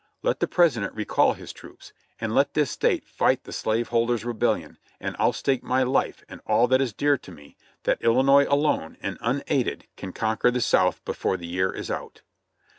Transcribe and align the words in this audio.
Let 0.23 0.39
the 0.39 0.47
President 0.47 0.95
recall 0.95 1.33
his 1.33 1.53
troops, 1.53 1.93
and 2.19 2.33
let 2.33 2.55
this 2.55 2.71
State 2.71 3.07
fight 3.07 3.43
the 3.43 3.51
slave 3.51 3.89
holders' 3.89 4.25
rebellion, 4.25 4.79
and 4.99 5.15
I'll 5.19 5.31
stake 5.31 5.61
my 5.61 5.83
life 5.83 6.23
and 6.27 6.41
all 6.47 6.67
that 6.69 6.81
is 6.81 6.91
dear 6.91 7.19
to 7.19 7.31
me 7.31 7.55
that 7.83 8.01
Illinois 8.01 8.47
alone 8.49 8.97
and 9.03 9.19
unaided 9.21 9.85
can 9.97 10.11
conquer 10.11 10.49
the 10.49 10.59
South 10.59 11.05
before 11.05 11.37
the 11.37 11.45
year 11.45 11.71
is 11.71 11.91
out. 11.91 12.23